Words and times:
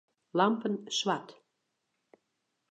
Lampen 0.39 0.75
swart. 0.97 1.29